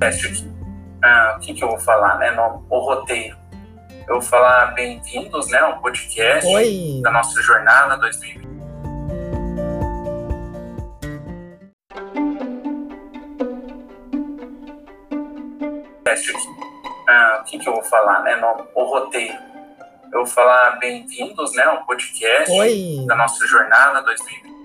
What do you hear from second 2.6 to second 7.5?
o roteiro. Eu vou falar bem-vindos, né? Ao podcast Oi. da nossa